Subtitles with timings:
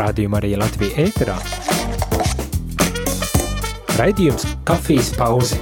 [0.00, 1.34] Rādījumā arī Latvija ēterā.
[3.98, 5.58] Raidījums Kafijas pauze.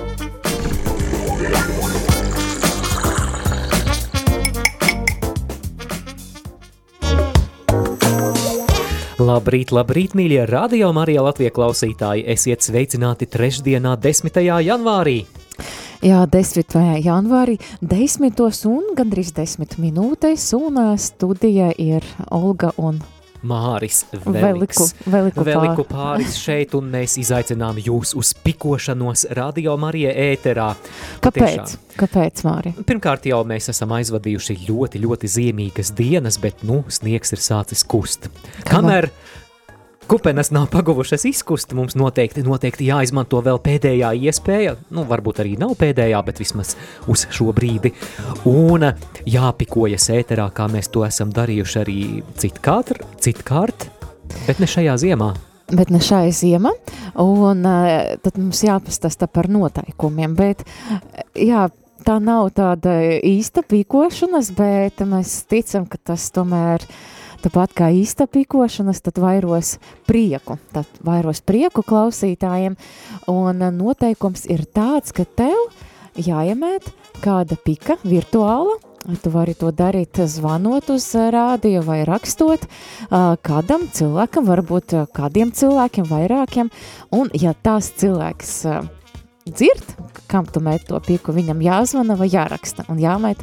[9.19, 12.23] Labrīt, labrīt, mīļie radio Marija Latvija klausītāji!
[12.31, 14.39] Esiet sveicināti trešdienā, 10.
[14.47, 15.19] janvārī!
[16.07, 16.79] Jā, 10.
[17.03, 18.47] janvārī, 10.
[18.71, 23.03] un gandrīz 10 minūtēs, un studija ir Olga un
[23.47, 30.73] Māris Veliku, Veliku, Veliku pāris šeit, un mēs izaicinām jūs uz pikošanos Radio Marija ēterā.
[31.25, 31.45] Kāpēc?
[31.45, 31.95] Tiešām.
[31.99, 32.75] Kāpēc, Māri?
[32.87, 38.31] Pirmkārt jau mēs esam aizvadījuši ļoti, ļoti ziemīgas dienas, bet, nu, sniegs ir sācis kust.
[38.67, 39.09] Kamēr...
[39.09, 39.13] Kamēr
[40.09, 45.75] kupenes nav paguvušas izkust, mums noteikti, noteikti jāizmanto vēl pēdējā iespēja, nu varbūt arī nav
[45.81, 46.75] pēdējā, bet vismaz
[47.13, 47.93] uz šo brīdi,
[48.49, 48.87] un
[49.29, 51.99] jāpikojas ēterā, kā mēs to esam darījuši arī
[52.41, 53.91] citkārt, citkārt
[54.47, 55.35] bet ne šajā ziemā.
[55.69, 56.73] Bet ne šai ziemā,
[57.21, 60.65] un uh, tad mums jāpastasta par noteikumiem, bet
[61.37, 61.67] jā,
[62.09, 66.97] tā nav tāda īsta pīkošanas, bet mēs ticam, ka tas tomēr uh,
[67.39, 69.77] Tāpat kā īsta pikošanas, tad vairos
[70.09, 72.75] prieku, tad vairos prieku klausītājiem,
[73.31, 75.71] un noteikums ir tāds, ka tev
[76.19, 76.91] jāiemēt
[77.23, 78.81] kāda pika virtuāla,
[79.23, 82.67] Tu vari to darīt zvanot uz rādio vai rakstot
[83.47, 86.69] kādam cilvēkam, varbūt kādiem cilvēkiem, vairākiem.
[87.17, 88.53] Un ja tās cilvēks
[89.51, 89.97] dzird,
[90.29, 93.43] kam tu met to piku, viņam jāzvana vai jāraksta un jāmet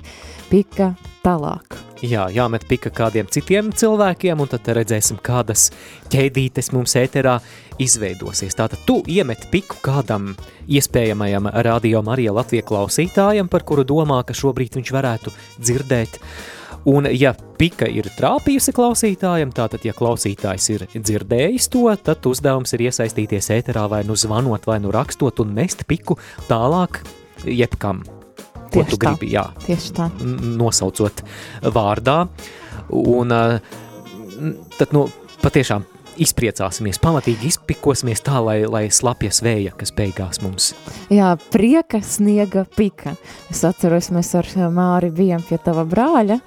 [0.52, 0.94] pika
[1.26, 1.78] tālāk.
[2.06, 5.70] Jā, jāmet pika kādiem citiem cilvēkiem, un tad redzēsim, kādas
[6.14, 7.40] ķēdītes mums ēterā
[7.82, 8.58] izveidosies.
[8.58, 10.34] Tātad tu iemet piku kādam
[10.68, 16.20] iespējamajam radio Marija Latvija klausītājam, par kuru domā, ka šobrīd viņš varētu dzirdēt.
[16.86, 22.86] Un ja pika ir trāpījusi klausītājam, tātad, ja klausītājs ir dzirdējis to, tad uzdevums ir
[22.90, 26.20] iesaistīties ēterā vai nu zvanot, vai nu rakstot un nest piku
[26.50, 27.02] tālāk
[27.46, 28.04] jebkam
[28.76, 30.10] ko tieši tu tā, gribi, jā, tieši tā.
[30.60, 31.24] nosaucot
[31.76, 32.18] vārdā.
[32.96, 33.34] Un
[34.78, 35.06] tad, nu,
[35.42, 35.86] patiešām
[36.22, 40.72] izpriecāsimies, pamatīgi izpikosimies tā, lai, lai slapjas vēja, kas beigās mums.
[41.12, 43.16] Jā, prieka sniega pika.
[43.52, 46.40] Es atceros, mēs ar Māri bijām pie tava brāļa,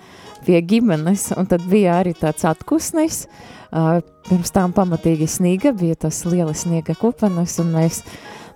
[0.48, 3.26] pie ģimenes, un tad bija arī tāds atkusnis,
[3.68, 8.02] uh, pirms tām pamatīgi sniega, bija tas liela sniega kupenes, un mēs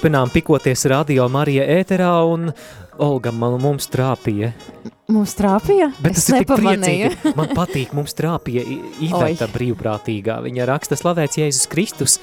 [0.00, 2.46] Turpinām pikoties radio Marija ēterā un
[3.04, 4.48] Olga man, mums trāpīja.
[5.12, 5.90] Mums trāpīja?
[6.00, 7.34] Bet es tas ir tik priecīgi.
[7.36, 8.64] Man patīk, mums trāpīja
[9.04, 10.38] Iveta brīvprātīgā.
[10.46, 12.16] Viņa raksta slavēts Jēzus Kristus.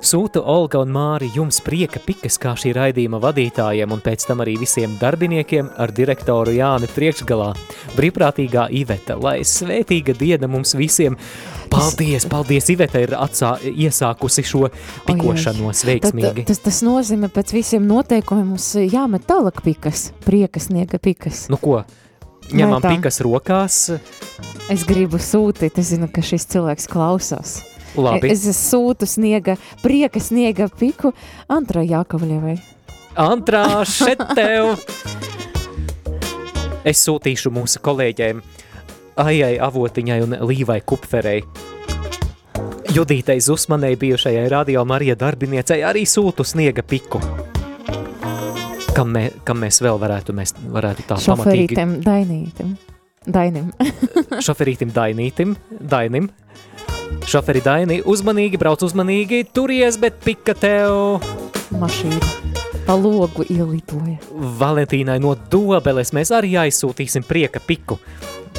[0.00, 4.54] Sūta Olga un Māri jums prieka pikas kā šī raidījuma vadītājiem un pēc tam arī
[4.62, 7.50] visiem darbiniekiem ar direktoru Jāni priekšgalā.
[7.98, 11.18] Brīvprātīgā Iveta, lai svētīga diena mums visiem.
[11.70, 14.62] Paldies, paldies, Iveta ir atsā, iesākusi šo
[15.04, 16.46] pikošanos veiksmīgi.
[16.46, 21.44] Tad, tas, tas nozīmē pēc visiem noteikumiem mums jāmet tālāk pikas, prieka sniega pikas.
[21.52, 21.82] Nu ko,
[22.48, 23.82] ņemam pikas rokās.
[24.72, 27.58] Es gribu sūtīt, es zinu, ka šis cilvēks klausās.
[27.98, 28.30] Labi.
[28.30, 31.14] Es sūtu sniega, prieka sniega piku
[31.50, 32.58] Antra Jākavļevai.
[33.18, 34.76] Antrā, šeit tev!
[36.86, 38.40] Es sūtīšu mūsu kolēģiem
[39.20, 41.42] Aijai Avotiņai un Līvai Kupferei.
[42.94, 47.20] Judītei Zusmanei bijušajai radio Marija darbiniecei arī sūtu sniega piku.
[48.94, 51.76] Kam, mē, kam mēs vēl varētu, mēs varētu tā pamatīgi...
[51.76, 52.72] Šoferītim Dainītim.
[53.28, 53.70] Dainim.
[54.46, 56.30] Šoferītim Dainītim, Dainim.
[57.30, 61.20] Šoferi Daini, uzmanīgi, brauc uzmanīgi, turies, bet pika tev.
[61.80, 62.50] Mašīna
[62.90, 64.16] pa logu ielidoja.
[64.58, 68.00] Valentīnai no dobeles mēs arī aizsūtīsim prieka piku.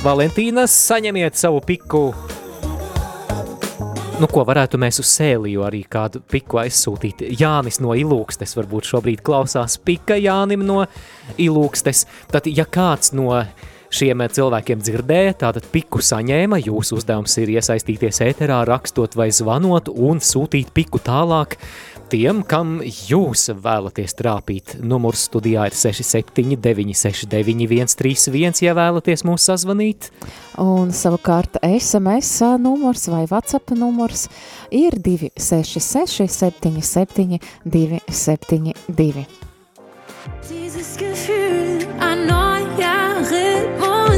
[0.06, 2.06] Valentīna, saņemiet savu piku.
[4.22, 7.26] Nu, ko varētu mēs uz sēliju arī kādu piku aizsūtīt?
[7.42, 10.86] Jānis no Ilūkstes varbūt šobrīd klausās pika Jānim no
[11.42, 12.06] Ilūkstes.
[12.32, 13.34] Tad, ja kāds no
[13.92, 20.22] šiem cilvēkiem dzirdēja, tātad piku saņēma, jūsu uzdevums ir iesaistīties ēterā, rakstot vai zvanot un
[20.24, 21.58] sūtīt piku tālāk
[22.12, 24.76] tiem, kam jūs vēlaties trāpīt.
[24.84, 30.10] Numurs studijā ir 679 691 131, ja vēlaties mūs sazvanīt.
[30.62, 34.28] Un savukārt SMS numurs vai WhatsApp numurs
[34.72, 39.26] ir 266 77 272.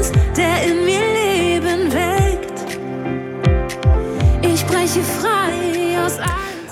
[0.04, 2.78] Rhythmus, der in mir Leben weckt.
[4.42, 6.20] Ich breche frei aus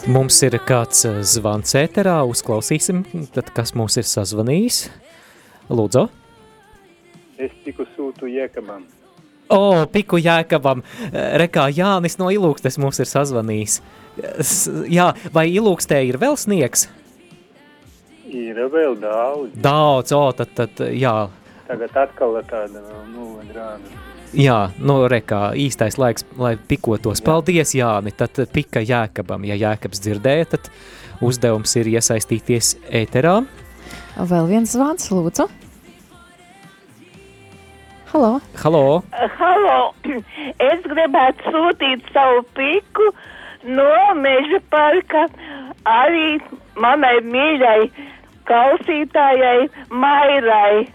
[0.07, 4.89] Mums ir kāds eh, zvans ēterā, uzklausīsim, tad kas mūs ir sazvanījis.
[5.69, 6.07] Lūdzu.
[7.37, 8.83] Es tiku sūtu Jēkabam.
[9.51, 10.81] O, oh, piku Jēkabam.
[11.11, 13.81] Rekā Jānis no Ilūkstes mums ir sazvanījis.
[14.89, 16.87] Jā, vai Ilūkstē ir vēl sniegs?
[18.31, 19.53] Ir vēl daudz.
[19.61, 21.29] Daudz, o, tad, tad, jā.
[21.71, 23.99] Tagad atkal tāda nulli grāda.
[24.35, 27.21] Jā, nu, rekā, īstais laiks, lai pikotos.
[27.23, 28.11] Paldies, Jāni.
[28.15, 29.45] Tad pika Jēkabam.
[29.47, 30.67] Ja Jēkabs dzirdēja, tad
[31.23, 33.37] uzdevums ir iesaistīties ēterā.
[34.19, 35.47] Vēl viens zvans, lūdzu.
[38.11, 38.33] Halo.
[38.59, 38.85] Halo.
[39.39, 39.75] Halo,
[40.67, 43.13] es gribētu sūtīt savu piku
[43.63, 45.29] no meža parka
[45.87, 46.41] arī
[46.75, 47.79] manai mīļai
[48.51, 50.89] klausītājai Mairai.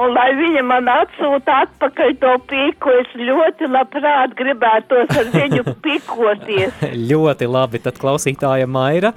[0.00, 6.78] Un lai viņa man atsūta atpakaļ to piku, es ļoti labprāt gribētos ar viņu pikoties.
[7.10, 9.10] ļoti labi, tad klausītāja Maira.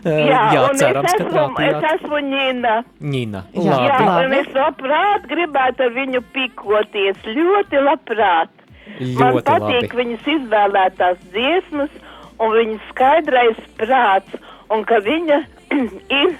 [0.00, 1.88] Eh, Jā, jā un cerams, es ka esmu, es trāpījāt.
[1.96, 2.76] esmu Nina.
[3.02, 8.56] Ņina, Jā, Jā, labi, un es labprāt gribētu ar viņu pikoties, ļoti labprāt.
[9.00, 9.98] Man ļoti patīk labi.
[10.00, 11.92] viņas izvēlētās dziesmas
[12.40, 14.40] un viņas skaidrais prāts,
[14.72, 15.42] un ka viņa
[16.22, 16.32] ir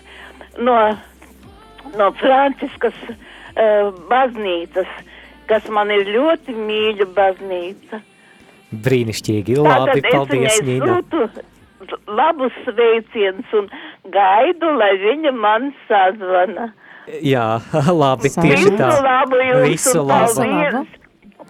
[0.64, 0.78] no,
[2.00, 2.96] no Franciskas
[3.60, 4.90] uh, baznīcas,
[5.50, 8.02] kas man ir ļoti mīļa baznīca.
[8.70, 11.24] Brīnišķīgi, labi, Tātad es paldies, sūtu
[12.14, 13.66] labus sveicienus un
[14.14, 16.70] gaidu, lai viņa man sazvana.
[17.24, 17.58] Jā,
[18.02, 18.90] labi, tieši Visu tā.
[19.02, 20.34] labu jums Visu un labu.
[20.40, 20.96] paldies!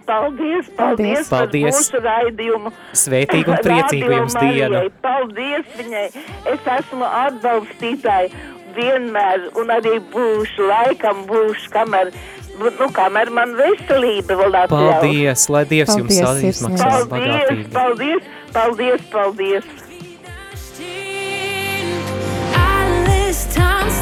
[0.01, 1.27] Paldies, paldies, Paldies.
[1.29, 1.75] par Paldies.
[1.77, 2.71] mūsu raidījumu.
[2.97, 4.79] Svētīgu un priecīgu jums dienu.
[5.03, 6.05] Paldies viņai.
[6.55, 8.31] Es esmu atbalstītāji
[8.75, 12.11] vienmēr un arī būšu, laikam būšu, kamēr,
[12.61, 14.91] nu, kamēr man veselība vēl atļauj.
[15.01, 17.69] Paldies, lai Dievs jums Paldies, izmaksā Paldies, bagātīgi.
[17.77, 19.71] paldies, paldies, paldies.
[23.91, 24.00] stehen.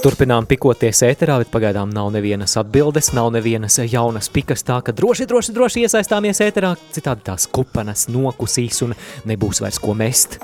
[0.00, 5.26] Turpinām pikoties ēterā, bet pagaidām nav nevienas atbildes, nav nevienas jaunas pikas tā, ka droši,
[5.28, 8.94] droši, droši iesaistāmies ēterā, citādi tās kupanas nokusīs un
[9.28, 10.38] nebūs vairs ko mest.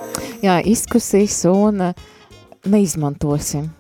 [0.45, 2.05] Jā, izkusīs un eh,
[2.69, 3.71] neizmantosim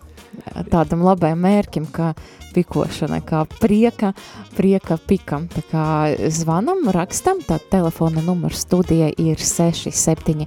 [0.73, 2.15] tādam labajam mērķim, kā
[2.57, 4.13] pikošana, kā prieka,
[4.57, 5.47] prieka pikam.
[5.53, 5.87] Tā kā
[6.33, 10.47] zvanam, rakstam, tā telefona numurs studijai ir 67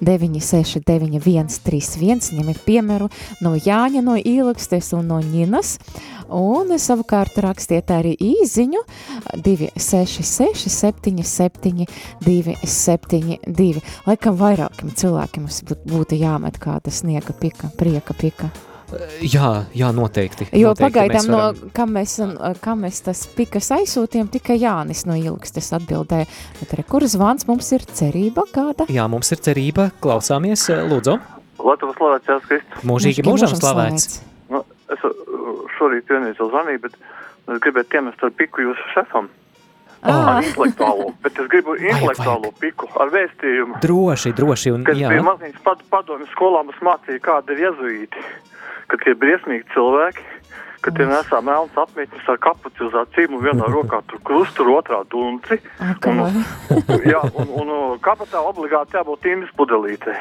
[0.00, 3.10] 969 131, ņemiet piemēru
[3.44, 5.76] no Jāņa, no Īlakstes un no Ņinas,
[6.30, 8.82] un savukārt rakstiet arī īziņu
[9.36, 11.86] 266 77
[12.24, 13.84] 272.
[14.08, 15.48] Laikam vairākiem cilvēkiem
[15.90, 18.50] būtu jāmet kāda sniega pika, prieka pika.
[19.22, 20.48] Jā, jā, noteikti.
[20.56, 22.14] Jo noteikti pagaidām, mēs no, varam- kam, mēs,
[22.64, 26.26] kam mēs tas pikas aizsūtījām, tikai Jānis no Ilgstes atbildēja.
[26.60, 28.88] Bet re, kur zvans mums ir cerība kāda?
[28.90, 31.18] Jā, mums ir cerība, klausāmies, lūdzu,
[31.60, 32.84] Latvijas slavēts Jēzus Kristus.
[32.88, 34.20] mūžīgi mūžam slavēts.
[34.48, 35.10] Nu, es uh,
[35.76, 36.96] šorīt vienreiz zvanīju, bet
[37.50, 39.28] es gribētu piemest ar piku jūsu šefam.
[40.00, 43.82] Ah, Ar intelektuālo, bet es gribu intelektuālo piku ar vēstījumu.
[43.84, 48.22] Droši, droši, un Kad jā, bija maziņš pad, padomju skolā, mums mācīja, kāda ir jezuīti.
[48.90, 50.24] Kad tie briesmīgi cilvēki,
[50.82, 54.70] kad tie nesā melnas apmetņas ar kapuci uz acīm un vienā rokā tur krustu, tur
[54.78, 55.60] otrā duntri.
[56.00, 56.14] kā
[56.70, 60.16] Un, jā, un, un kabatā obligāti jābūt indis pudelītei.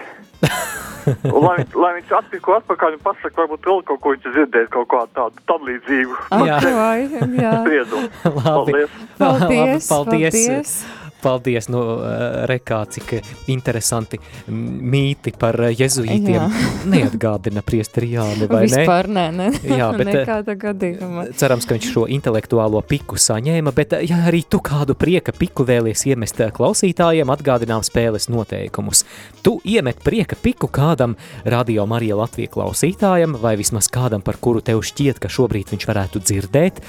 [1.10, 4.67] Un, lai, viņš- lai viņš atpiko atpakaļ un pasaka, varbūt vēl kaut ko viņš dzirdēs,
[4.76, 6.17] kaut kā tādu tam līdzīgu.
[6.46, 6.58] Jā.
[6.60, 7.00] Ak, vai,
[7.39, 7.54] jā.
[7.63, 8.10] Spriedumu.
[8.26, 8.43] labi.
[8.46, 8.89] Paldies!
[9.17, 10.36] Paldies, paldies.
[10.46, 10.74] paldies.
[11.21, 13.15] Paldies, nu, eh, rekā, cik
[13.51, 16.47] interesanti mīti par eh, jezuītiem Jā.
[16.93, 18.71] neatgādina priesteri Jāni, vai ne?
[18.71, 19.49] Vispār nē, nē.
[19.67, 21.25] Jā, bet, eh, Nekāda gadījuma.
[21.39, 25.65] Cerams, ka viņš šo intelektuālo piku saņēma, bet eh, ja arī tu kādu prieka piku
[25.67, 29.03] vēlies iemest eh, klausītājiem, atgādinām spēles noteikumus.
[29.45, 34.84] Tu iemet prieka piku kādam radio Marija Latvija klausītājam, vai vismaz kādam, par kuru tev
[34.86, 36.84] šķiet, ka šobrīd viņš varētu dzirdēt.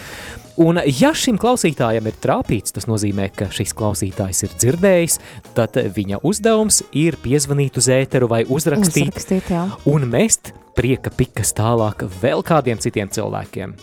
[0.61, 5.19] Un ja šim klausītājam ir trāpīts, tas nozīmē, ka šis klausītājs ir dzirdējis,
[5.57, 9.67] tad viņa uzdevums ir piezvanīt uz ēteru vai uzrakstīt Uzrakstīt, jā.
[9.91, 13.75] un mest prieka pikas tālāk vēl kādiem citiem cilvēkiem.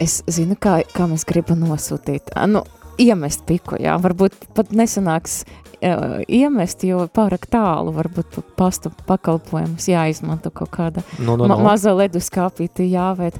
[0.00, 2.32] Es zinu, kā, kā mēs gribam nosūtīt.
[2.50, 2.64] Nu,
[2.98, 3.94] iemest piku, jā.
[4.02, 11.04] Varbūt pat nesanāks uh, iemest, jo pārāk tālu varbūt pa pastu pakalpojumus jāizmanto kaut kāda
[11.18, 11.62] No, no, ma no.
[11.66, 13.38] maza leduskāpīti jāvērt.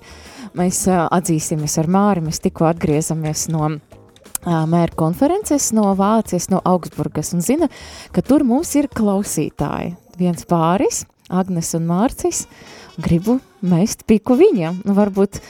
[0.54, 3.72] Mēs atzīsimies ar Māri, mēs tikko atgriezamies no
[4.44, 7.66] mēra konferences no Vācijas, no Augsburgas, un zina,
[8.14, 9.94] ka tur mums ir klausītāji.
[10.20, 12.44] Viens pāris, Agnes un Mārcis,
[13.02, 14.82] gribu mest piku viņam.
[14.86, 15.40] Nu, varbūt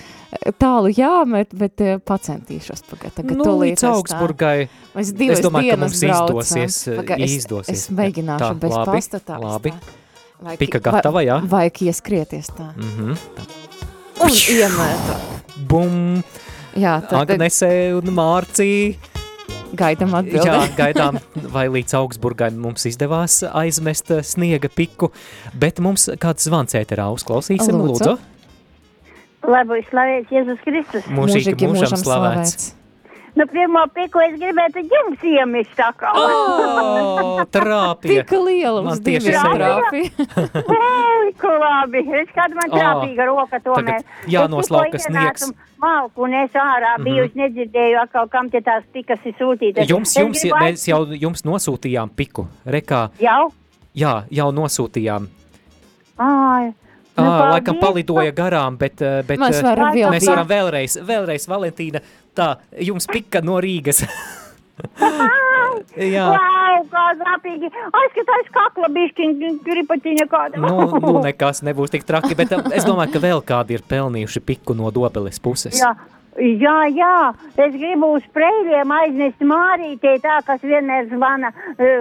[0.63, 3.13] tālu jāmet, bet pacentīšos pagad.
[3.19, 4.69] Tagad Nu, tūlīt līdz es tā- Augsburgai.
[4.95, 6.41] Mēs divas Es domāju, ka dienas mums braucam.
[6.41, 7.77] izdosies, Pagad, es, izdosies.
[7.77, 9.39] Es mēģināšu Tā, bez labi, pasta tā.
[9.43, 9.75] labi.
[10.45, 11.43] Vajag, Pika gatava, jā?
[11.47, 12.73] Vajag ieskrieties tā.
[12.77, 13.19] Mhm.
[14.25, 15.17] Un iemēta.
[15.69, 15.97] Bum!
[16.75, 18.95] Jā, tad Agnese un Mārcija.
[19.77, 20.47] gaidam atbildi.
[20.49, 21.19] Jā, gaidām,
[21.53, 25.11] vai līdz Augsburgai mums izdevās aizmest sniega piku,
[25.59, 28.15] bet mums kāds zvans ēterā uzklausīsim, Lūdzu.
[28.15, 28.15] lūdzu.
[29.51, 31.09] Lai būtu slavēts Jēzus Kristus.
[31.13, 32.71] Mūžīgi mūžam slavēts.
[33.35, 36.13] Nu, pirmo piku es gribētu jums iemest tā kā.
[36.15, 38.23] O, trāpīja.
[38.23, 40.27] Tik liela tieši diviem trāpīja.
[41.43, 42.05] Ko labi.
[42.21, 44.05] Es kādu man Ā, trāpīga roka tomēr.
[44.05, 45.73] tagad jānoslauka Es tikko ienācu sniegs.
[45.83, 49.91] Malku un es ārā biju, es nedzirdēju atkal, kam te tās pikas ir sūtītas.
[49.91, 52.47] Jums, Es jums, gribu mēs jau jums nosūtījām piku.
[52.65, 53.51] Rekā, Jau?
[53.99, 55.27] jā, jau nosūtījām.
[56.23, 56.71] Ai.
[57.15, 60.97] Ā, Nu, laikam palidoja garām, bet, eh, bet Mēs eh, varam vēl mēs varam vēlreiz,
[61.07, 62.01] vēlreiz, Valentīna,
[62.35, 64.03] tā, jums pika no Rīgas.
[65.95, 67.71] jā, Wow, kā zapīgi.
[68.01, 70.59] Aizskatās kakla bišķiņa, gripatiņa kāda.
[70.59, 74.43] nu, nu nekas nebūs tik traki, bet eh, es domāju, ka vēl kādi ir pelnījuši
[74.43, 75.79] piku no dobeles puses.
[75.79, 75.95] Jā.
[76.35, 77.31] Jā, jā,
[77.63, 81.53] es gribu uz preļiem aiznest Mārītē, tā, kas vienmēr zvana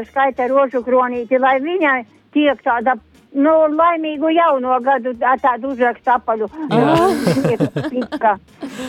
[0.10, 1.99] skaita rožu kronīti, lai viņai
[2.34, 2.95] tiek tāda,
[3.34, 6.50] nu, laimīgu jauno gadu tādu uzrakstu apaļu.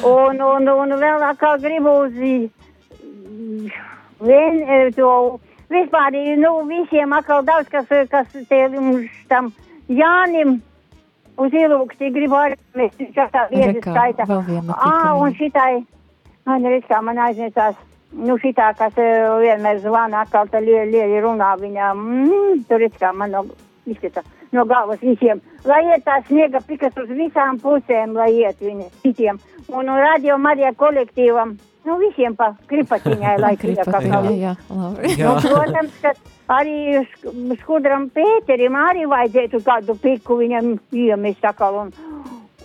[0.05, 2.13] Un, un, un vēl atkal gribu uz
[4.25, 5.11] vien, eh, to,
[5.73, 9.53] vispār, nu, visiem atkal daudz, kas, kas te mums tam
[9.89, 10.61] Jānim
[11.37, 14.29] uz ilūksti gribu arī mēs šādā Rekā, skaita.
[14.73, 15.83] Ā, un šitai,
[16.49, 17.77] man redz, kā man aiznesās,
[18.15, 22.97] nu šitā, kas eh, vienmēr zvana, atkal tā lieli, lieli runā viņām, mm, tur redz,
[23.01, 23.37] kā man
[23.87, 28.91] izskata, no galvas visiem, lai iet tā sniega pikas uz visām pusēm, lai iet viņa
[29.03, 34.31] citiem, un no radio Marija kolektīvam, nu visiem pa kripatiņai, lai tiek Kripatiņā, atkal.
[34.41, 35.17] jā, labi.
[35.19, 35.35] Jā.
[35.35, 36.15] Nu, protams, ka
[36.59, 36.79] arī
[37.11, 41.85] sk- skudram Pēterim arī vajadzētu kādu piku viņam iemest atkal.
[41.87, 41.93] Un,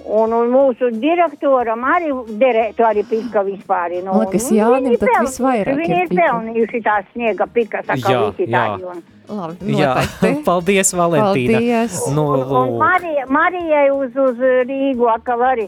[0.05, 2.09] Un, un mūsu direktoram arī
[2.39, 3.97] derētu arī pika vispār.
[4.03, 6.21] Nu, Man liekas, Jānim viņi tad peln- visvairāk ir Viņi ir pika.
[6.21, 8.63] pelnījuši tās sniega pikas, kā Jā, visi jā.
[8.63, 8.83] tādi.
[8.89, 9.91] Un, Labi, Jā,
[10.47, 11.59] paldies, Valentīna.
[11.59, 11.99] Paldies.
[12.15, 15.67] Nu, un, un Marija, Marijai uz, uz Rīgu atkal arī.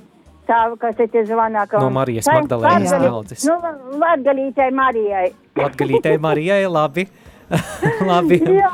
[0.49, 1.77] Tā, kas te te zvana, ka...
[1.79, 3.45] No Marijas Magdalēnas draudzes.
[3.45, 3.59] Nu,
[4.01, 5.27] Latgalītei Marijai.
[5.55, 7.05] Latgalītei Marijai, labi.
[8.09, 8.37] labi.
[8.45, 8.69] Jā,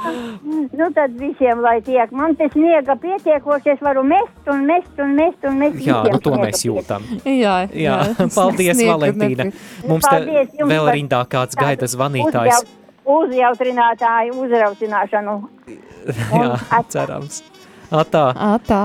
[0.77, 2.11] nu tad visiem lai tiek.
[2.15, 5.79] Man tas sniega pietiekoši, es varu mest un mest un mest un mest.
[5.85, 7.05] Jā, nu to mēs jūtam.
[7.25, 7.97] Jā, Jā,
[8.37, 9.49] paldies, Sniega Valentīna.
[9.87, 12.61] Mums te Paldies jums vēl rindā kāds gaida zvanītājs.
[12.61, 12.75] uzjaut-
[13.07, 15.35] Uzjautrinātāju uzraucināšanu.
[16.41, 17.39] Jā, cerams.
[17.87, 18.81] Atā, Ā, tā.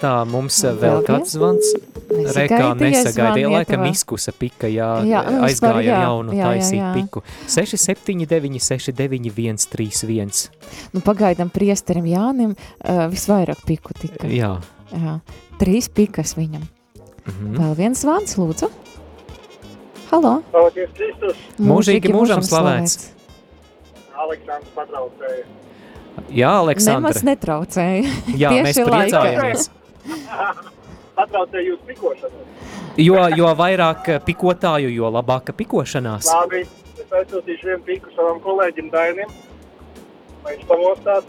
[0.00, 0.12] Tā.
[0.26, 1.68] mums Vēl vēl kāds zvans.
[2.08, 6.88] Rekā nesagaidīja, laikam izkusa pika, jā, Jā, aizgāja jā, jaunu jā, jā, taisīt jā.
[6.96, 7.22] piku.
[7.46, 10.48] 679, 691, 131.
[10.96, 14.26] Nu, pagaidām priesterim Jānim uh, visvairāk piku tika.
[14.32, 14.56] Jā.
[14.90, 15.18] Jā.
[15.60, 16.66] Trīs pikas viņam.
[17.28, 17.54] Mhm.
[17.60, 18.72] Vēl viens zvans, lūdzu.
[20.08, 20.38] Halo.
[20.50, 21.38] Paldies, Kristus.
[21.60, 23.12] Mūžīgi mūžam slavēts.
[24.18, 25.44] Aleksandrs patraucēja.
[26.34, 27.10] Jā, Aleksandra.
[27.10, 28.14] Nemaz netraucēja.
[28.36, 28.90] Jā, mēs laikā.
[28.94, 29.68] priecājamies.
[31.18, 32.44] Patraucēja jūs pikošanu.
[32.98, 36.30] Jo, jo vairāk pikotāju, jo labāka pikošanās.
[36.34, 36.64] Labi,
[36.98, 39.30] es aizsūtīšu vienu piku savam kolēģim Dainim.
[40.44, 41.28] Lai viņš pamostās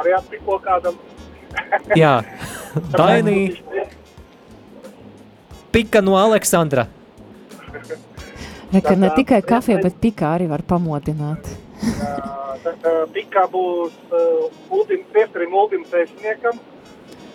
[0.00, 0.96] arī atpiko kādam.
[2.00, 2.20] Jā,
[2.94, 3.58] Dainī,
[5.74, 6.86] pika no Aleksandra.
[8.70, 11.48] Reka, ne tikai kafija, bet pikā arī var pamodināt.
[12.60, 16.58] Tad pikā būs uh, ultim, priesterim ultim sēsniekam,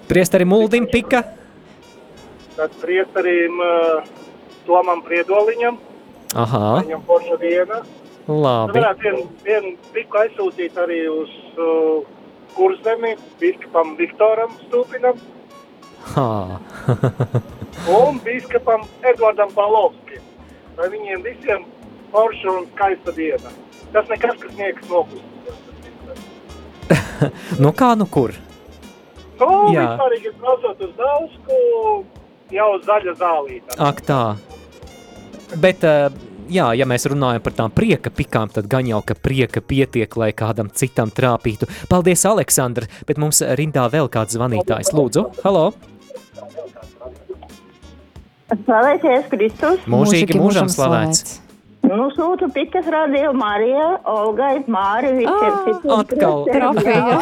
[0.05, 1.23] Priesteri Muldim pika.
[2.55, 4.03] tad priesterim uh,
[4.67, 5.79] Tomam Priedoliņam,
[6.35, 7.79] Aha, viņam forša viena.
[8.25, 8.75] Tad labi.
[8.79, 12.05] varētu vienu, vienu piku aizsūtīt arī uz uh,
[12.55, 15.17] kurzemi, biskupam Viktoram Stūpinam
[16.15, 16.59] Ha.
[17.97, 20.21] un biskupam Edvardam Palovskim.
[20.77, 21.65] Lai viņiem visiem
[22.13, 23.49] forša un skaista diena.
[23.95, 25.31] Tas nekas, kas niekas nokustas.
[27.63, 28.33] Nu kā nu kur?
[29.39, 29.85] Nu, Jā.
[29.95, 31.59] vispārīgi ir braucot uz Dausku,
[32.55, 33.77] jau zaļa zālīta.
[33.83, 34.19] Ak tā.
[35.59, 36.09] Bet, eh,
[36.51, 40.31] jā, ja mēs runājam par tām prieka pikām, tad gan jau, ka prieka pietiek, lai
[40.35, 41.67] kādam citam trāpītu.
[41.91, 44.91] Paldies, Aleksandra, bet mums rindā vēl kāds zvanītājs.
[44.95, 45.71] Lūdzu, halo!
[48.51, 49.87] Slavēties Kristus!
[49.89, 51.44] Mūžīgi mūžam slavēts!
[51.85, 55.91] Nu, sūtu pikas radio Marija, Olgai, Māri, visiem citiem.
[55.99, 57.19] atkal trofeja.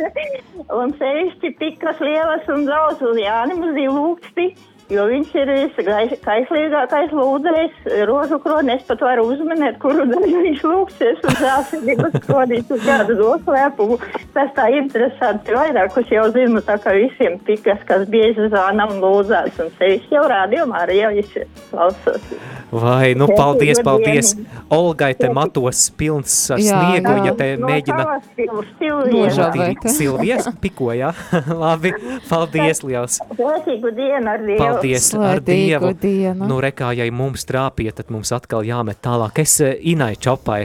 [0.80, 4.46] un sevišķi pikas lielas un daudz uz Jānim uz ilūksti,
[4.92, 11.22] jo viņš ir viskaislīgākais lūdzējs, rožu kroni, es pat varu uzminēt, kuru daļu viņš lūgsies
[11.28, 14.00] un zāsīdības kronīt uz kādu noslēpumu.
[14.36, 19.72] Tas tā interesanti vairākus jau zinu, tā kā visiem pikas, kas bieži zvanam lūdzās, un
[19.78, 22.32] sevišķi jau radio Marija visi klausās.
[22.72, 24.32] Vai, nu paldies, paldies!
[24.72, 29.12] Olgai te matos pilns ar sniegu, ja te mēģina No savas Silvijas.
[29.12, 29.88] Nožēlot.
[29.92, 31.10] Silvijas piko, jā?
[31.62, 31.92] Labi,
[32.30, 33.18] paldies liels!
[33.36, 34.58] Svētīgu dienu ar Dievu.
[34.62, 35.92] Paldies ar Dievu!
[36.00, 36.48] dienu.
[36.48, 39.42] Nu, rekā, ja mums trāpīja, tad mums atkal jāmet tālāk.
[39.44, 40.62] Es eh, Inai Čopai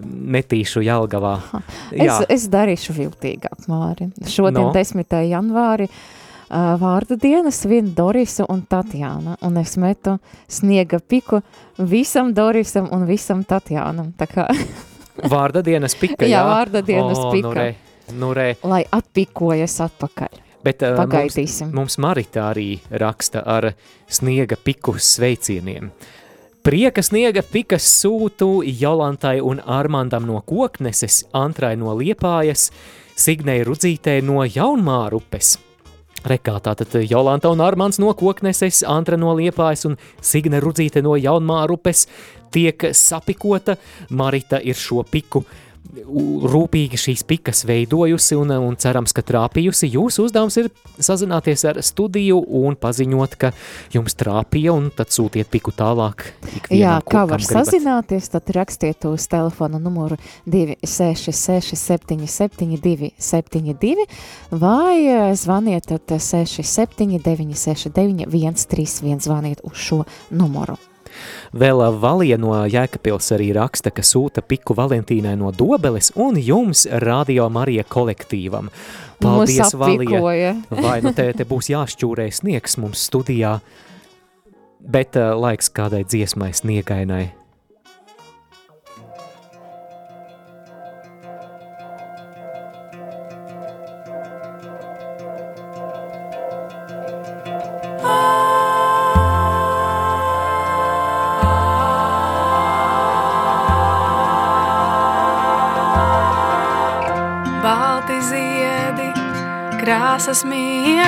[0.00, 1.36] metīšu Jelgavā.
[1.92, 4.08] Jā, Es, es darīšu viltīgāk, Māri.
[4.24, 4.72] Šodien, no.
[4.72, 5.04] 10.
[5.28, 5.88] janvāri,
[6.52, 11.40] uh, vārdu dienas svin Dorisa un Tatjāna, un es metu sniega piku
[11.78, 14.46] visam Dorisam un visam Tatjānam, tā kā,
[15.34, 16.36] vārda dienas pika, jā?
[16.36, 17.48] Jā, vārda dienas O, pika.
[17.48, 17.74] Nu, re,
[18.12, 18.48] nu, re.
[18.62, 20.40] lai atpikojas atpakaļ.
[20.62, 21.72] Bet uh, mums, Pagaidīsim.
[21.74, 23.72] mums Marita arī raksta ar
[24.06, 25.90] sniega piku sveicieniem.
[26.62, 32.68] Prieka sniega pikas sūtu Jolantai un Armandam no Kokneses, Antrai no Liepājas,
[33.18, 35.56] Signei Rudzītei no Jaunmārupes.
[36.22, 42.06] Rekā tātad Jolanta un Armands no Kokneses, Antra no Liepājas un Signe Rudzīte no Jaunmārupes
[42.54, 43.76] tiek sapikota.
[44.10, 45.46] Marita ir šo piku u-
[45.92, 49.90] rūpīgi šīs pikas veidojusi un, un cerams, ka trāpījusi.
[49.92, 50.70] Jūsu uzdevums ir
[51.02, 53.52] sazināties ar studiju un paziņot, ka
[53.92, 56.24] jums trāpīja un tad sūtiet piku tālāk.
[56.72, 57.68] Jā, kā var gribat.
[57.68, 60.16] sazināties, tad rakstiet uz telefona numuru
[60.46, 64.06] 266 77 272
[64.62, 70.78] vai eh, zvaniet tad 67 969 131 zvaniet uz šo numuru.
[71.52, 77.48] Vēl Valija no Jēkabils arī raksta, ka sūta piku Valentīnai no Dobeles un jums Radio
[77.52, 78.70] Marija kolektīvam.
[79.22, 80.54] Paldies, Valija!
[80.70, 83.58] Vai nu te, te būs jāšķūrē sniegs mums studijā,
[84.82, 87.41] bet uh, laiks kādai dziesmai sniegainai.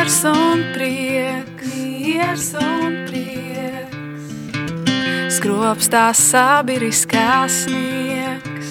[0.04, 1.74] Miers un prieks.
[1.74, 4.26] Miers un prieks.
[5.32, 8.68] Skropstās sabiriskās sniegs.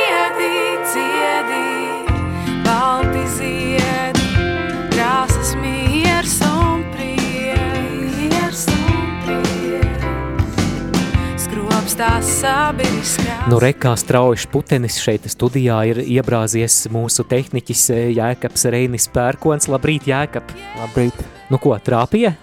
[13.51, 19.67] Nu, rekā strauji putenis šeit studijā ir iebrāzies mūsu tehniķis eh, Jēkabs Reinis Pērkons.
[19.73, 20.51] Labrīt, Jēkab!
[20.81, 21.23] Labrīt!
[21.51, 22.35] Nu ko, trāpīja?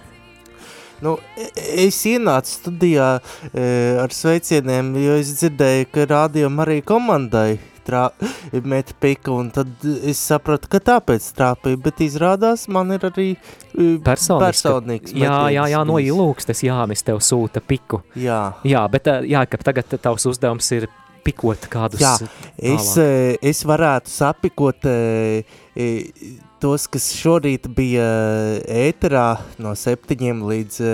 [1.04, 3.08] Nu, e- es ienācu studijā
[3.50, 3.64] e,
[4.00, 8.04] ar sveicieniem, jo es dzirdēju, ka rādījuma arī komandai trā,
[8.64, 9.70] met piku, un tad
[10.02, 14.64] es sapratu, ka tāpēc trāpīja, bet izrādās man ir arī e, Personisks.
[14.64, 18.02] personīgs Jā, jā, jā, no ilūkstes, jā, mēs tev sūta piku.
[18.18, 18.42] Jā.
[18.66, 20.88] Jā, bet eh, Jākab, tagad tavs uzdevums ir
[21.24, 22.16] pikot kādus Jā,
[22.58, 22.98] es, tālāk.
[23.00, 25.86] e, es varētu sapikot e, e,
[26.60, 28.04] tos, kas šorīt bija
[28.68, 29.28] ēterā
[29.64, 30.92] no septiņiem līdz e,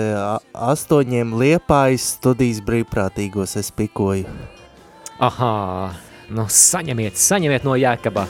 [0.71, 4.27] astoņiem liepājas studijas brīvprātīgos es pikoju.
[5.21, 5.51] Aha,
[6.31, 8.27] nu saņemiet, saņemiet no Jākaba.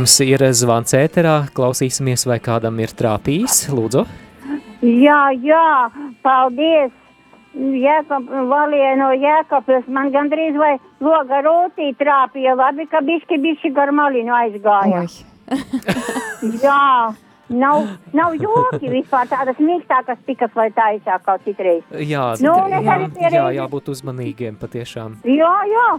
[0.00, 4.06] Mums ir zvans ēterā, klausīsimies, vai kādam ir trāpījis, lūdzu.
[4.80, 5.64] Jā, jā,
[6.24, 6.94] paldies.
[7.52, 10.70] Jēkab, Valija no Jēkabas, man gandrīz vai
[11.04, 15.02] loga rūtī trāpīja, labi, ka bišķi bišķi gar malinu aizgāja.
[16.64, 16.84] jā,
[17.52, 21.84] nav, nav joki vispār tādas mīkstākas pikas vai taisā kaut citreiz.
[21.92, 22.96] Jā, Nu, jā,
[23.36, 25.20] jā, jābūt uzmanīgiem patiešām.
[25.28, 25.90] Jā, jā.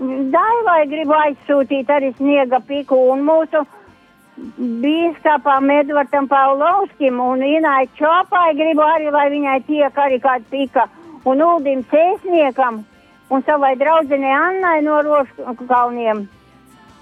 [0.00, 3.60] Daivai gribu aizsūtīt arī sniega piku un mūsu
[4.82, 10.88] bīskapam Edvardam Paulovskim un Inai Čopai gribu arī, lai viņai tiek arī kāda pika.
[11.28, 12.80] Un Uldim Cēsniekam
[13.30, 16.24] un savai draudzenei Annai no Roškalniem.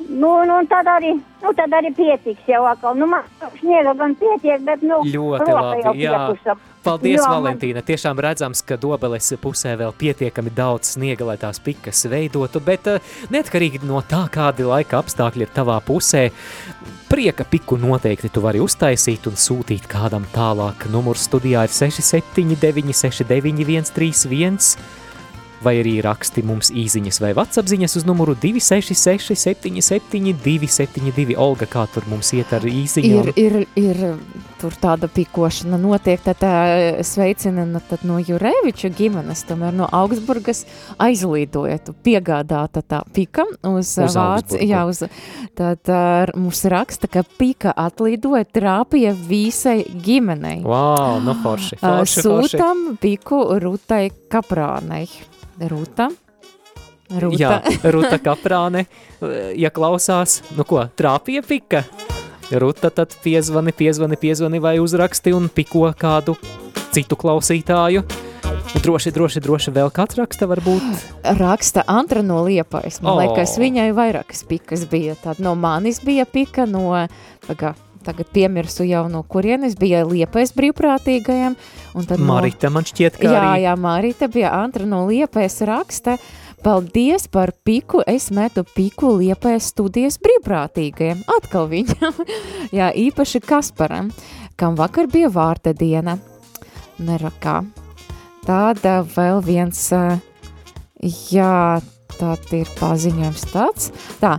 [0.08, 2.96] Nu, nu, tad arī, nu, tad arī pietiks jau atkal.
[2.98, 3.26] Nu, man
[3.58, 6.56] sniega gan pietiek, bet, nu, Ļoti jau labi, jā.
[6.82, 7.82] Paldies, Jā, man- Valentīna.
[7.84, 13.00] Tiešām redzams, ka dobeles pusē vēl pietiekami daudz sniega, lai tās pikas veidotu, bet eh,
[13.30, 16.30] neatkarīgi no tā, kādi laika apstākļi ir tavā pusē,
[17.10, 20.88] prieka piku noteikti tu vari uztaisīt un sūtīt kādam tālāk.
[20.90, 24.76] Numurs studijā ir 679 691 31
[25.64, 31.37] vai arī raksti mums īziņas vai vatsapziņas uz numuru 266 77 272.
[31.40, 33.33] Olga, kā tur mums iet ar īziņām?
[33.37, 34.01] Ir, ir, ir
[34.61, 36.42] tur tāda pikošana notiek, tad
[37.07, 40.64] sveicina no, tad no Jureviča ģimenes, tomēr no Augsburgas
[41.01, 44.64] aizlidoja, tu piegādāta tā pika uz, Uz Augsburgu.
[44.68, 45.03] jā, uz,
[45.57, 45.92] tad
[46.37, 50.61] mums raksta, ka pika atlidoja trāpīja visai ģimenei.
[50.64, 52.57] Wow, nu forši, forši, forši.
[52.57, 55.09] Sūtam piku Rutai Kaprānei.
[55.69, 56.09] Ruta?
[57.19, 57.37] Ruta.
[57.40, 57.57] Jā,
[57.95, 58.87] Ruta Kaprāne,
[59.59, 61.85] ja klausās, nu ko, trāpīja pika?
[62.51, 66.37] Ruta tad piezvani, piezvani, piezvani vai uzraksti un piko kādu
[66.95, 68.03] citu klausītāju.
[68.81, 71.05] Droši, droši, droši vēl kāds raksta varbūt.
[71.38, 73.01] Raksta Antra no Liepais.
[73.03, 73.21] Man oh.
[73.23, 75.16] liekas, viņai vairākas pikas bija.
[75.19, 76.95] Tad no manis bija pika, no,
[77.49, 77.75] pagā,
[78.11, 81.55] tagad piemirsu jau no kurienes bija Liepais brīvprātīgajiem.
[81.94, 83.64] Un tad Marita man šķiet, ka jā, arī.
[83.64, 86.16] jā, Marita bija Antra no Liepais raksta.
[86.61, 91.23] Paldies par piku, es metu piku Liepais studijas brīvprātīgajiem.
[91.38, 92.18] Atkal viņam,
[92.79, 94.11] jā, īpaši Kasparam,
[94.59, 96.18] kam vakar bija vārta diena.
[97.01, 97.62] Nerakā.
[98.44, 99.87] Tāda vēl viens,
[101.31, 101.81] jā,
[102.18, 103.92] tad ir paziņojums tāds.
[104.20, 104.35] Tā,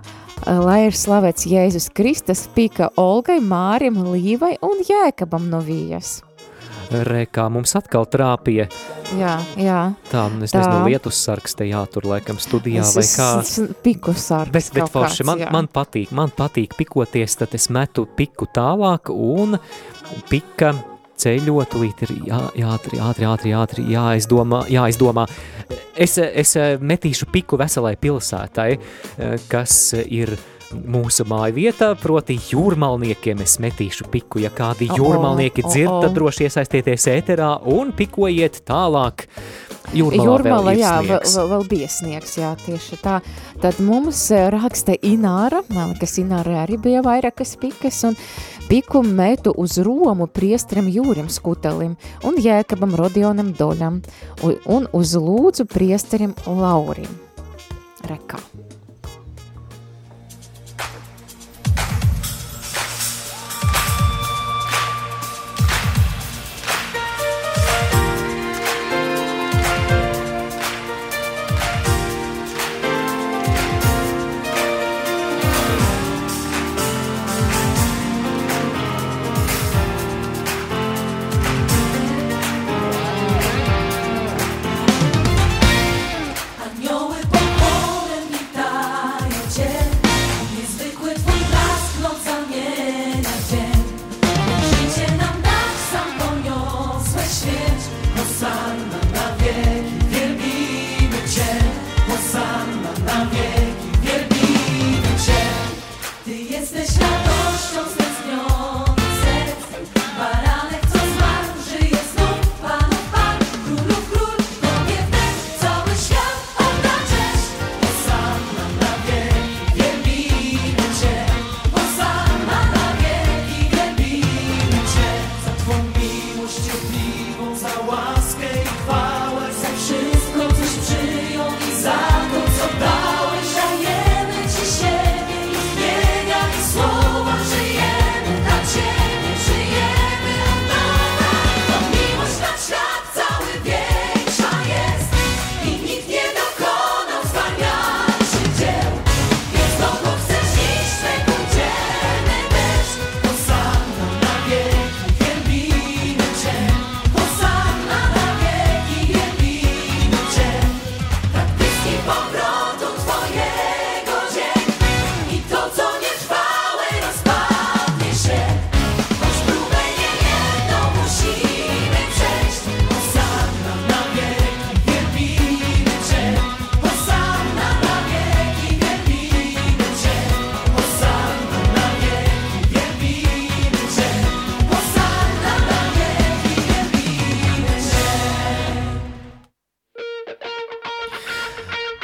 [0.45, 6.19] lai ir slavēts Jēzus Kristus, pika Olgai, Mārim, Līvai un Jēkabam no Vijas.
[6.91, 8.65] Re, kā mums atkal trāpīja.
[9.15, 9.79] Jā, jā.
[10.09, 10.59] Tā, nu, es Tā.
[10.59, 13.29] nezinu, lietus sargs te jātur laikam studijā vai kā.
[13.39, 15.51] Es, es, piku sargs Bet, bet forši, kāds, man, jā.
[15.55, 19.55] man patīk, man patīk pikoties, tad es metu piku tālāk un
[20.27, 20.73] pika
[21.21, 25.27] ceļot, līdz ir jā, jātri, ātri, ātri, ātri, jāizdomā, jāizdomā.
[25.95, 30.33] Es, es metīšu piku veselai pilsētai, eh, kas ir
[30.73, 34.41] mūsu māju vietā, proti jūrmalniekiem es metīšu piku.
[34.43, 35.99] Ja kādi O, o, jūrmalnieki o, dzird, o.
[36.05, 39.27] tad droši iesaistieties ēterā un pikojiet tālāk.
[39.91, 41.35] Jūrmalā, ir jā, vēl, sniegs.
[41.35, 43.17] vēl, vēl bija sniegs, jā, tieši tā.
[43.63, 48.15] Tad mums eh, raksta Ināra, man liekas, Ināra arī bija vairākas pikas, un
[48.69, 53.99] piku metu uz Romu priestram Jūrim Skutelim un Jēkabam Rodionam Doļam,
[54.47, 57.11] un, uz Lūdzu priesterim Laurim.
[58.07, 58.39] Rekā.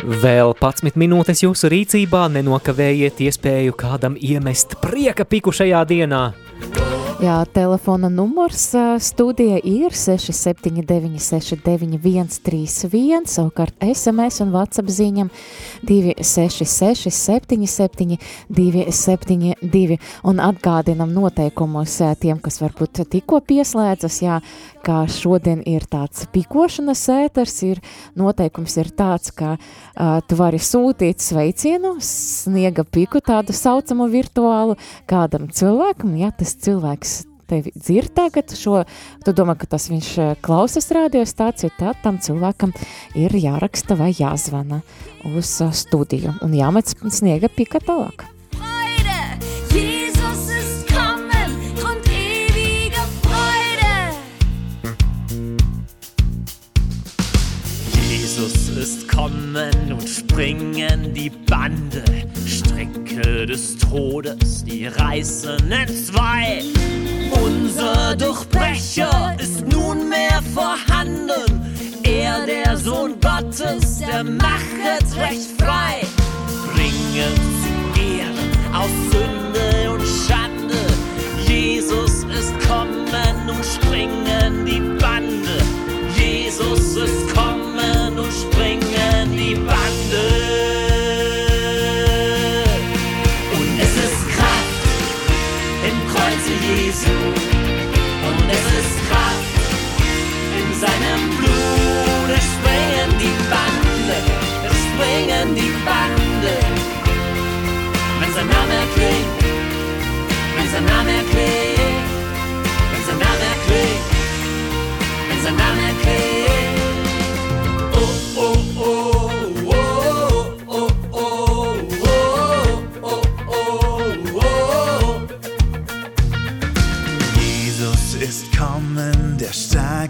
[0.07, 6.21] Vēl 11 minūtes jūsu rīcībā, nenokavējiet iespēju kādam iemest prieka piku šajā dienā.
[7.17, 8.67] Jā, telefona numurs
[9.01, 15.31] studija ir 679 691 31, savukārt SMS un WhatsApp ziņam
[15.89, 18.19] 266 77
[18.53, 19.97] 272
[20.29, 24.37] un atgādinam noteikumus tiem, kas varbūt tikko pieslēdzas, jā,
[24.85, 27.81] kā šodien ir tāds pikošanas ēters, ir
[28.13, 34.77] noteikums ir tāds, ka uh, tu vari sūtīt sveicienu, sniega piku tādu saucamu virtuālu
[35.09, 37.06] kādam cilvēkam, ja tas cilvēks
[37.47, 38.83] tevi dzird tagad šo,
[39.25, 42.73] tu domā, ka tas viņš eh, klausas radiostāciju, tad tam cilvēkam
[43.17, 44.81] ir jāraksta vai jāzvana
[45.35, 48.27] uz eh, studiju un jāmet sniega pika tālāk.
[48.57, 49.19] Freude,
[49.71, 53.95] Jesus ist kommen, Grund ewiger Freude.
[58.11, 62.03] Jesus ist kommen und springen die Bande.
[62.77, 66.61] Stricke des Todes, die reißen entzwei.
[67.43, 71.75] Unser Durchbrecher ist nunmehr vorhanden.
[72.03, 76.05] Er, der Sohn Gottes, der machet recht frei.
[76.71, 80.77] Bringen zu Ehren aus Sünde und Schande.
[81.47, 85.57] Jesus ist kommen und springen die Bande.
[86.15, 87.26] Jesus ist
[96.87, 97.09] Jesu.
[97.09, 99.06] Und es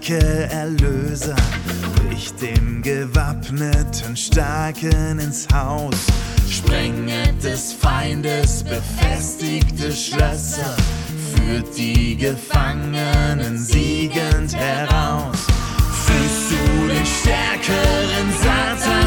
[0.08, 1.36] starke Erlöser
[1.96, 5.96] bricht dem gewappneten Starken ins Haus,
[6.50, 10.78] sprenget des Feindes befestigte Schlösser,
[11.36, 15.46] führt die Gefangenen siegend heraus.
[16.06, 19.07] Fühlst du den stärkeren Satan,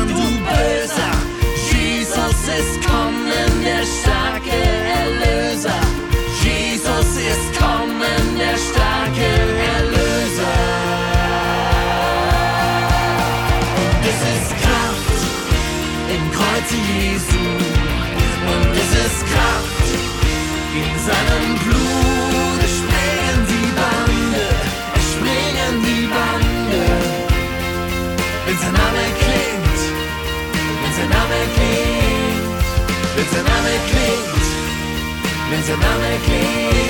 [36.25, 36.81] klingt.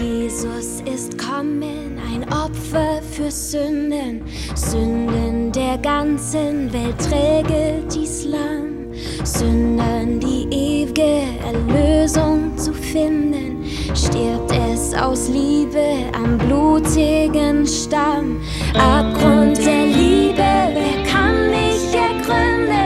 [0.00, 4.22] Jesus ist kommen, ein Opfer für Sünden,
[4.54, 8.92] Sünden der ganzen Welt träge dies Lamm,
[9.24, 13.64] Sündern die ewige Erlösung zu finden,
[13.94, 18.40] stirbt es aus Liebe am blutigen Stamm,
[18.74, 22.83] Abgrund der Liebe, wer kann mich ergründen?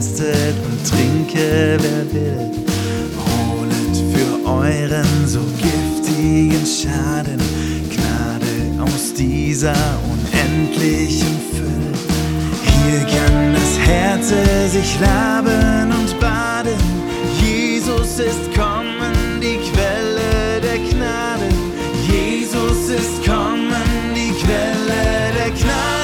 [0.00, 2.50] Dürstet und trinke, wer will.
[3.18, 7.40] Holet für euren so giftigen Schaden
[7.90, 9.74] Gnade aus dieser
[10.10, 11.92] unendlichen Fülle.
[12.64, 14.32] Hier kann das Herz
[14.72, 16.80] sich laben und baden.
[17.42, 21.48] Jesus ist kommen, die Quelle der Gnade.
[22.08, 25.99] Jesus ist kommen, die Quelle der Gnade.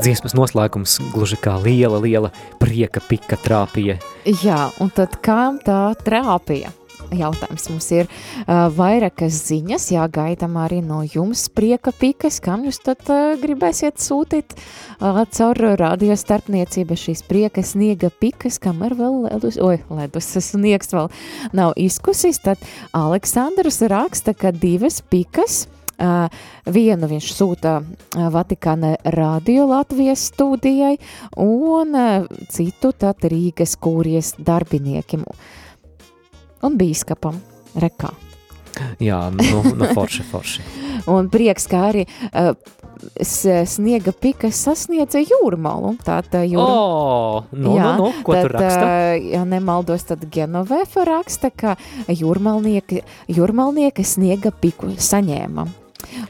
[0.00, 3.98] Dziesmas noslēgums gluži kā liela, liela prieka pika trāpīja.
[4.40, 6.70] Jā, un tad kā tā trāpīja?
[7.10, 13.02] Jautājums mums ir uh, vairākas ziņas, jāgaidām arī no jums prieka pikas, kam jūs tad
[13.10, 19.58] uh, gribēsiet sūtīt uh, caur radio starpniecību šīs prieka sniega pikas, kam ir vēl ledus,
[19.60, 21.10] oi, ledus sniegs vēl
[21.56, 22.62] nav izkusis, tad
[22.96, 25.66] Aleksandrs raksta, ka divas pikas,
[26.70, 30.96] vienu viņš sūta uh, Vatikāna radio Latvijas studijai
[31.36, 35.24] un uh, citu tad Rīgas kūries darbiniekiem
[36.64, 37.40] un bīskapam
[37.80, 38.12] rekā.
[39.02, 40.62] Jā, nu, nu forši, forši.
[41.10, 42.52] Un prieks, kā arī uh,
[43.66, 45.94] sniega pikas sasniedza jūrmalu.
[46.04, 46.60] Tātad jūr...
[46.60, 49.16] O, nu, nu, nu, ko tur raksta?
[49.32, 51.76] Ja nemaldos, tad Genovefa raksta, ka
[52.08, 55.66] jūrmalnieki, jūrmalnieki sniega piku saņēma.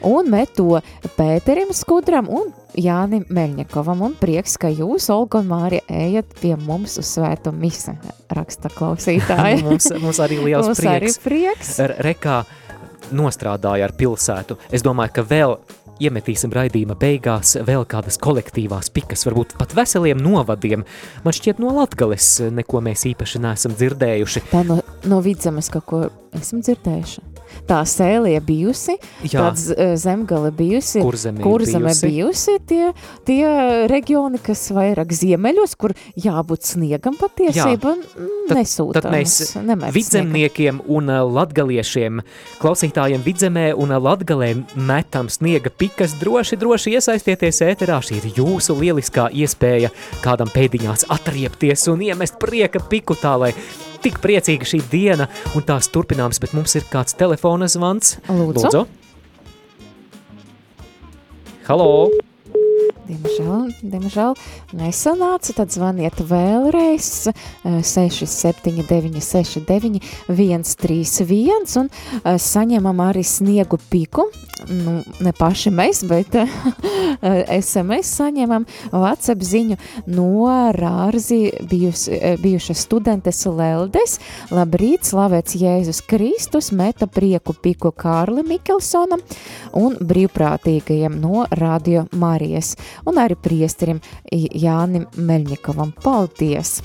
[0.06, 0.80] Un met to
[1.16, 4.04] Pēterim Skudram un Jānim Meļņakovam.
[4.06, 7.96] Un prieks, ka jūs, Olga un Mārija, ejat pie mums uz svēto misi,
[8.30, 9.62] raksta klausītāji.
[9.66, 11.18] mums, mums arī liels Mums prieks.
[11.20, 11.74] arī prieks.
[12.00, 12.40] Rekā
[13.10, 14.58] nostrādāja ar pilsētu.
[14.70, 15.56] Es domāju, ka vēl
[16.00, 20.86] iemetīsim raidījuma beigās vēl kādas kolektīvās pikas, varbūt pat veseliem novadiem.
[21.26, 24.46] Man šķiet, no Latgales neko mēs īpaši neesam dzirdējuši.
[24.52, 26.02] Tā no, no vidzemes kaut ko
[26.40, 27.26] esam dzirdējuši.
[27.70, 29.44] Tā sēlija bijusi, Jā.
[29.46, 32.10] tāds uh, zemgale bijusi, Kurzeme kurzeme bijusi.
[32.10, 32.90] bijusi, tie,
[33.28, 33.44] tie
[33.90, 37.94] reģioni, kas vairāk ziemeļos, kur jābūt sniegam patiesībā,
[38.50, 39.00] Tad- nesūta.
[39.00, 39.36] Tad mēs
[39.94, 42.20] vidzemniekiem un ā, latgaliešiem,
[42.60, 48.00] klausītājiem vidzemē un ā, latgalē metam sniega pikas, droši, droši iesaistieties ēterā.
[48.02, 49.92] Šī ir jūsu lieliskā iespēja
[50.24, 53.52] kādam pēdiņās atriepties un iemest prieka piku tā, lai
[54.05, 58.16] tik priecīga šī diena un tās turpināms, bet mums ir kāds telefona zvans.
[58.28, 58.66] Lūdzu.
[58.66, 58.86] Lūdzu.
[61.68, 62.30] Halo!
[63.09, 64.36] Diemžēl, diemžēl
[64.76, 74.28] nesanāca, tad zvaniet vēlreiz eh, 679 69 131 un eh, saņemam arī sniegu piku,
[74.68, 76.51] nu, ne paši mēs, bet eh,
[77.61, 79.78] SMS saņemam WhatsApp ziņu
[80.11, 84.18] no Rārzi bijus, eh, bijušas studentes Leldes.
[84.55, 89.22] Labrīt, slavēts Jēzus Kristus, meta prieku piku Kārli Mikelsonam
[89.78, 92.74] un brīvprātīgajiem no Radio Marijas
[93.07, 94.01] un arī priesterim
[94.31, 95.95] Jānim Meļņikovam.
[96.05, 96.81] Paldies!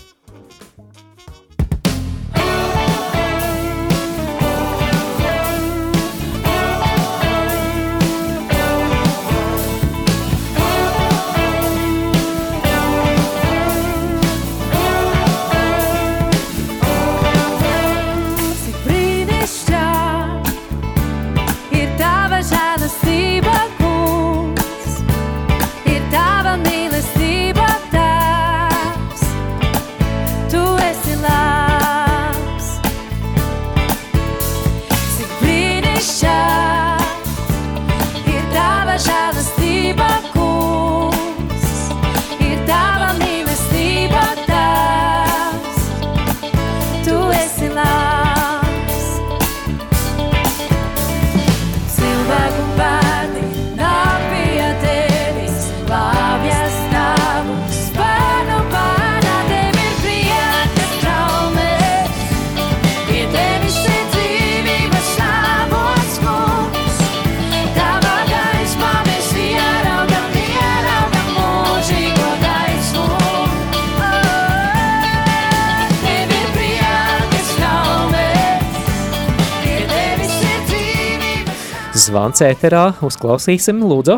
[82.16, 84.14] Zvans ēterā, uzklausīsim, lūdzu.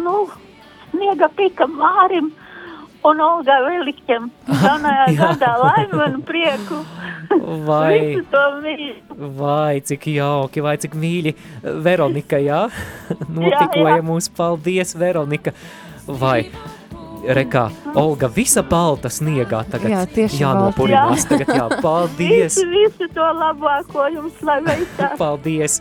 [0.00, 0.12] nu,
[0.94, 2.30] sniega pika Mārim
[3.04, 4.30] un Olga Velikķam.
[4.48, 5.18] Jaunajā jā.
[5.18, 6.78] gadā laimi un prieku.
[7.68, 8.16] Vai,
[9.12, 11.34] vai, cik jauki, vai cik mīļi.
[11.84, 12.62] Veronika, jā,
[13.28, 14.02] notikoja jā.
[14.08, 15.52] mūs, paldies, Veronika.
[16.08, 16.46] Vai,
[17.36, 21.24] rekā, Olga, visa balta sniegā tagad Jā, tieši jānopurinās.
[21.24, 21.34] balta.
[21.34, 25.14] Tagad jā, paldies, Visu, visu to labāko jums, lai veicās.
[25.22, 25.78] paldies,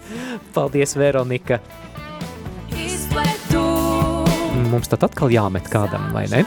[0.55, 1.59] paldies, Veronika.
[4.73, 6.41] Mums tad atkal jāmet kādam, vai ne?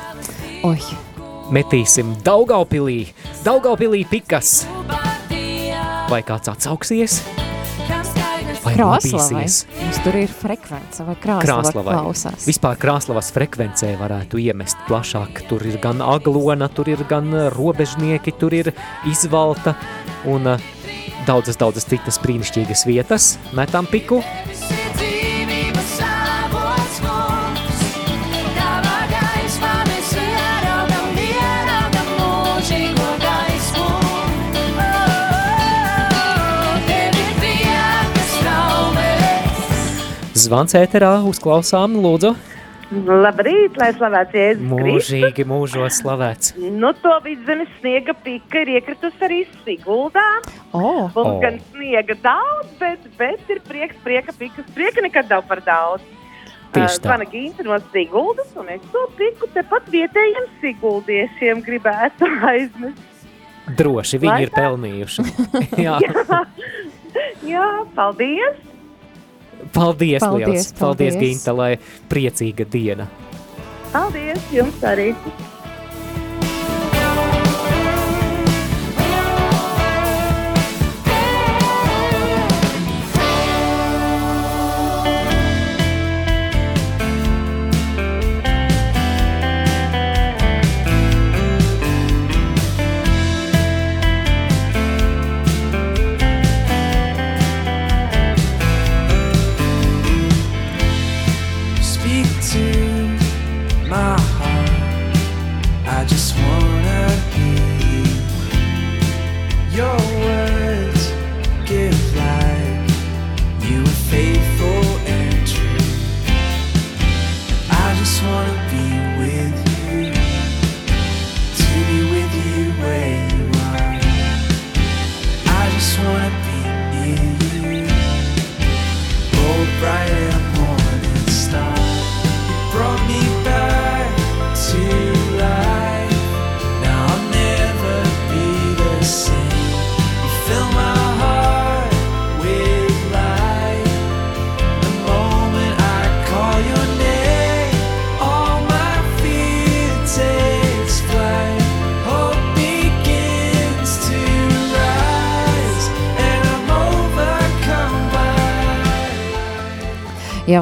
[0.66, 0.78] Oi,
[1.54, 3.12] Metīsim Daugaupilī,
[3.46, 4.64] Daugaupilī pikas.
[6.10, 7.20] Vai kāds atsauksies?
[8.66, 9.58] Vai nobīsies?
[9.78, 11.94] Mums tur ir frekvence, vai krāslava Krāslavai.
[11.94, 12.46] klausās.
[12.48, 15.44] Vispār krāslavas frekvencē varētu iemest plašāk.
[15.50, 18.72] Tur ir gan aglona, tur ir gan eh, robežnieki, tur ir
[19.06, 19.76] izvalta
[20.26, 20.66] un eh,
[21.28, 23.36] daudzas, daudzas citas brīnišķīgas vietas.
[23.56, 24.22] Metam piku,
[40.46, 42.34] zvans ēterā, uzklausām, lūdzu.
[42.86, 45.08] Labrīt, lai slavēts Jēzus Kristus.
[45.10, 46.52] Mūžīgi mūžos slavēts.
[46.56, 50.22] Nu, to vidzemes sniega pika ir iekritusi arī Siguldā.
[50.70, 51.08] Oh.
[51.16, 51.40] Mums O.
[51.42, 54.68] gan sniega daudz, bet, bet ir prieks, prieka pikas.
[54.76, 56.06] Prieka nekad nav par daudz.
[56.76, 56.86] Tā.
[57.08, 63.02] Mana ginta no Siguldas, un es to piku tepat vietējiem siguldiešiem gribētu aizmest.
[63.66, 65.26] Droši viņi Lai ir pelnījuši.
[65.88, 65.98] Jā,
[67.46, 68.75] Jā, paldies!
[69.72, 70.72] Paldies, Paldies, liels.
[70.78, 71.20] Paldies, paldies.
[71.20, 71.72] Ginta, lai
[72.10, 73.08] priecīga diena.
[73.92, 75.12] Paldies jums arī!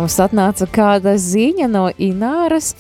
[0.05, 2.75] Mums atnāca kāda ziņa no Ināras,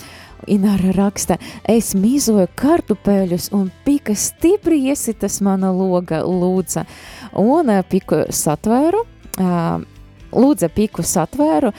[0.50, 6.82] Ināra raksta, es mīzoju kartupeļus un pika stipri iesitas mana loga lūdza.
[7.40, 9.00] Un ā, piku satvēru,
[9.40, 9.54] ā,
[10.36, 11.72] lūdza piku satvēru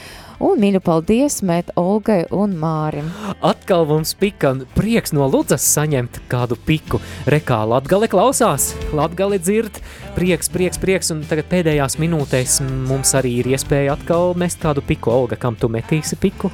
[0.44, 3.08] un mīļu paldies mēt Olgai un Mārim.
[3.46, 7.00] Atkal mums pika prieks no Ludzas saņemt kādu piku.
[7.30, 9.80] Rekā Latgale klausās, Latgale dzird,
[10.18, 12.60] prieks, prieks, prieks, un tagad pēdējās minūtēs
[12.90, 15.14] mums arī ir iespēja atkal mest kādu piku.
[15.16, 16.52] Olga, kam tu metīsi piku?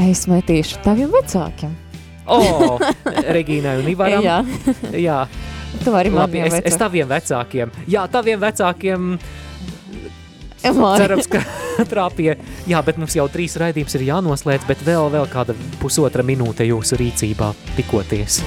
[0.00, 1.72] Es metīšu taviem vecākiem.
[2.32, 2.78] O,
[3.34, 4.22] Regīnai un Ivaram.
[4.24, 4.36] Jā.
[4.94, 5.18] Jā.
[5.82, 6.78] Tu vari Labi, maniem es, es vecākiem.
[6.82, 7.72] taviem vecākiem.
[7.90, 9.08] Jā, taviem vecākiem.
[11.02, 11.42] Cerams, ka
[11.92, 12.36] trāpīja.
[12.70, 17.00] Jā, bet mums jau trīs raidījums ir jānoslēdz, bet vēl, vēl kāda pusotra minūte jūsu
[17.00, 18.42] rīcībā tikoties.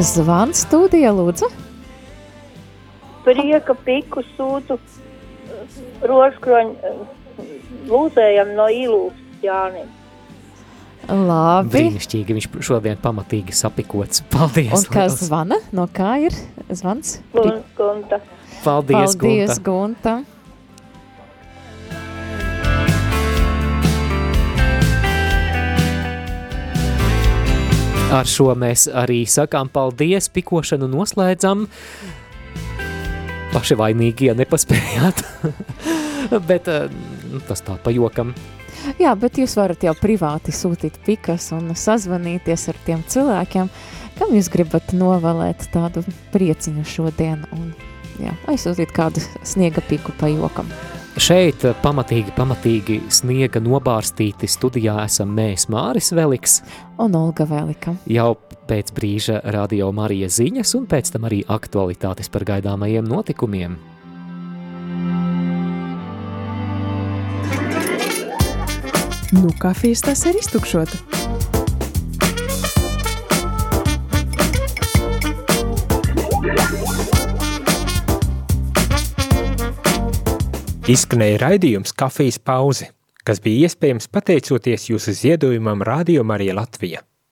[0.00, 1.48] Zvans studija, lūdzu.
[3.24, 4.78] Prieka piku sūtu
[6.02, 6.94] rožkroņu
[7.90, 9.88] lūzējam no Ilūks Jānim.
[11.10, 11.72] Labi.
[11.72, 14.20] Brīnišķīgi, viņš šodien pamatīgi sapikots.
[14.30, 14.74] Paldies!
[14.76, 15.22] Un kā liels.
[15.26, 15.56] zvana?
[15.72, 16.36] No kā ir
[16.68, 17.18] zvans?
[17.32, 18.20] Gun- Gunta.
[18.62, 20.20] Paldies, Paldies, Gunta.
[20.20, 20.40] Gunta.
[28.10, 31.68] Ar šo mēs arī sakām paldies, pikošanu noslēdzam.
[33.50, 35.24] Paši vainīgi, ja nepaspējāt.
[36.48, 36.86] Bet eh,
[37.30, 38.34] nu, tas tā pa jokam.
[39.00, 43.68] Jā, bet jūs varat jau privāti sūtīt pikas un sazvanīties ar tiem cilvēkiem,
[44.16, 47.74] kam jūs gribat novēlēt tādu prieciņu šodien un
[48.22, 50.70] jā, aizsūtīt kādu sniega piku pa jokam.
[51.18, 56.60] Šeit eh, pamatīgi, pamatīgi sniega nobārstīti studijā esam mēs Māris Veliks.
[57.02, 57.96] Un Olga Velika.
[58.06, 58.36] Jau
[58.70, 63.74] pēc brīža radio Marija ziņas un pēc tam arī aktualitātes par gaidāmajiem notikumiem.
[69.34, 71.49] Nu, kafijas tas ir iztukšota.
[80.90, 82.88] Izskanēja raidījums Kafijas pauze,
[83.22, 87.04] kas bija iespējams pateicoties jūsu ziedojumam Radio Marija Latvija.